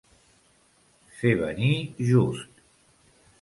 Fer 1.19 1.33
venir 1.41 1.69
just. 2.09 2.65